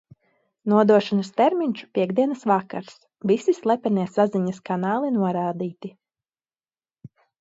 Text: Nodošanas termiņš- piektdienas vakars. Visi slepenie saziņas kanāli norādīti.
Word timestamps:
Nodošanas 0.71 1.27
termiņš- 1.41 1.83
piektdienas 1.97 2.45
vakars. 2.51 2.95
Visi 3.33 3.55
slepenie 3.59 4.07
saziņas 4.15 4.63
kanāli 4.71 5.13
norādīti. 5.19 5.93